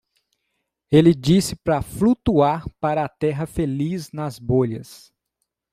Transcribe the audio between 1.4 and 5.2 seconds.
para flutuar para a Terra Feliz nas bolhas.